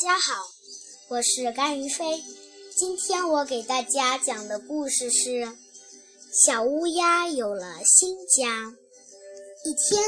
[0.00, 0.42] 大家好，
[1.10, 2.24] 我是甘云飞。
[2.74, 5.44] 今天我给大家讲的故事是
[6.32, 8.62] 《小乌鸦有了新家》。
[9.62, 10.02] 一天，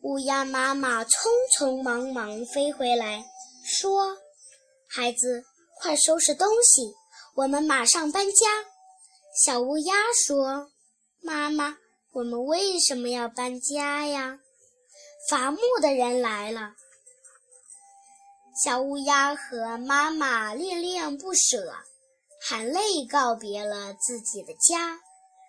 [0.00, 1.08] 乌鸦妈妈匆
[1.56, 3.24] 匆忙忙飞回来，
[3.64, 4.18] 说
[4.90, 5.44] ：“孩子，
[5.80, 6.92] 快收拾东西，
[7.36, 8.64] 我们马上搬家。”
[9.46, 9.94] 小乌鸦
[10.26, 10.72] 说
[11.22, 11.76] ：“妈妈，
[12.10, 14.40] 我们为什么要搬家呀？
[15.30, 16.72] 伐木的人来了。”
[18.62, 21.74] 小乌鸦和妈妈恋恋不舍，
[22.40, 25.00] 含泪告别了自己的家，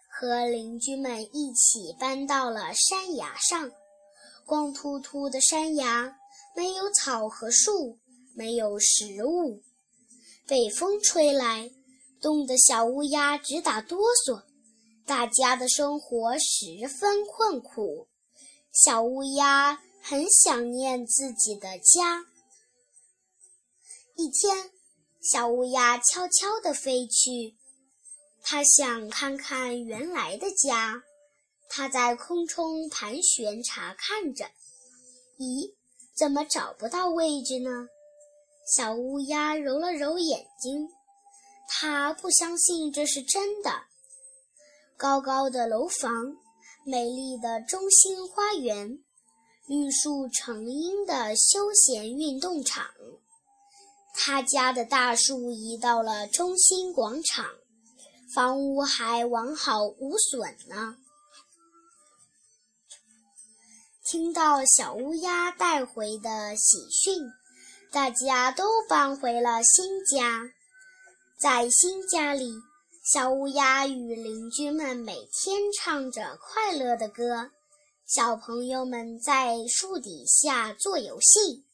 [0.10, 3.70] 和邻居们一起搬到了山崖上。
[4.48, 6.18] 光秃秃的山崖，
[6.56, 8.00] 没有草和树，
[8.34, 9.62] 没有食物。
[10.48, 11.70] 北风吹来，
[12.20, 14.42] 冻得小乌鸦直打哆嗦。
[15.06, 18.08] 大家的生活十分困苦，
[18.72, 22.26] 小乌鸦很想念自己的家。
[24.16, 24.72] 一天，
[25.22, 27.56] 小乌鸦悄悄地飞去，
[28.44, 31.04] 它想看看原来的家。
[31.68, 34.46] 它在空中盘旋查看着，
[35.40, 35.74] 咦，
[36.16, 37.88] 怎么找不到位置呢？
[38.78, 40.88] 小乌鸦揉了揉眼睛，
[41.68, 43.72] 它不相信这是真的。
[44.96, 46.38] 高高的楼房，
[46.86, 49.04] 美丽的中心花园，
[49.66, 52.86] 绿树成荫的休闲运动场。
[54.14, 57.46] 他家的大树移到了中心广场，
[58.34, 60.96] 房屋还完好无损呢。
[64.06, 67.20] 听到小乌鸦带回的喜讯，
[67.92, 70.52] 大家都搬回了新家。
[71.40, 72.54] 在新家里，
[73.04, 77.50] 小乌鸦与邻居们每天唱着快乐的歌，
[78.06, 81.66] 小朋友们在树底下做游戏。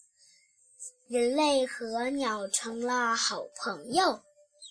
[1.10, 4.22] 人类和鸟成了好朋友。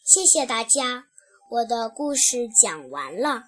[0.04, 1.04] 谢谢大家，
[1.50, 3.30] 我的故事讲完了。